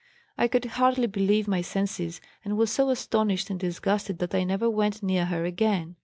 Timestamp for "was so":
2.57-2.89